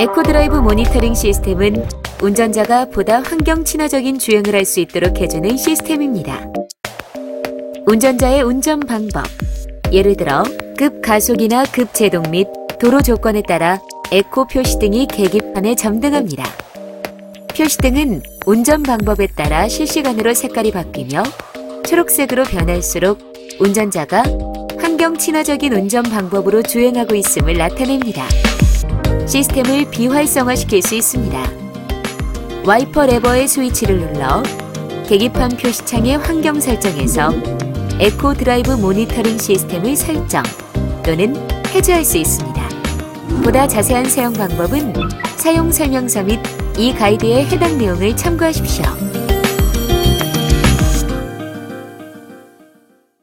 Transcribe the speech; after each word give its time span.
에코드라이브 0.00 0.56
모니터링 0.56 1.14
시스템은 1.14 1.84
운전자가 2.22 2.84
보다 2.86 3.20
환경 3.20 3.64
친화적인 3.64 4.18
주행을 4.18 4.54
할 4.54 4.64
수 4.64 4.80
있도록 4.80 5.18
해주는 5.18 5.56
시스템입니다. 5.56 6.46
운전자의 7.86 8.42
운전 8.42 8.80
방법, 8.80 9.24
예를 9.90 10.16
들어 10.16 10.44
급 10.76 11.02
가속이나 11.02 11.64
급 11.72 11.94
제동 11.94 12.30
및 12.30 12.46
도로 12.78 13.00
조건에 13.00 13.42
따라 13.42 13.80
에코 14.10 14.46
표시 14.46 14.78
등이 14.78 15.06
계기판에 15.06 15.74
점등합니다. 15.74 16.44
표시등은 17.54 18.22
운전 18.46 18.82
방법에 18.82 19.26
따라 19.26 19.68
실시간으로 19.68 20.32
색깔이 20.32 20.70
바뀌며 20.72 21.22
초록색으로 21.86 22.44
변할수록 22.44 23.18
운전자가 23.60 24.22
환경 24.78 25.18
친화적인 25.18 25.74
운전 25.74 26.04
방법으로 26.04 26.62
주행하고 26.62 27.16
있음을 27.16 27.58
나타냅니다. 27.58 28.24
시스템을 29.26 29.90
비활성화시킬 29.90 30.80
수 30.80 30.94
있습니다. 30.94 31.50
와이퍼 32.64 33.04
레버의 33.06 33.46
스위치를 33.46 33.98
눌러 33.98 34.42
계기판 35.06 35.50
표시창의 35.50 36.16
환경 36.18 36.58
설정에서 36.58 37.34
에코 38.00 38.32
드라이브 38.32 38.70
모니터링 38.72 39.36
시스템을 39.36 39.96
설정 39.96 40.42
또는 41.04 41.34
해제할 41.74 42.04
수 42.04 42.16
있습니다. 42.16 42.57
보다 43.42 43.66
자세한 43.66 44.06
사용 44.06 44.32
방법은 44.32 44.92
사용 45.36 45.70
설명서 45.70 46.22
및 46.22 46.40
이 46.76 46.92
가이드의 46.92 47.46
해당 47.46 47.78
내용을 47.78 48.16
참고하십시오. 48.16 49.17